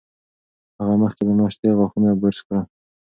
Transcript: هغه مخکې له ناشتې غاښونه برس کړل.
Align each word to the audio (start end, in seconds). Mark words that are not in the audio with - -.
هغه 0.79 0.95
مخکې 1.03 1.21
له 1.27 1.33
ناشتې 1.39 1.69
غاښونه 1.77 2.09
برس 2.21 2.39
کړل. 2.45 2.63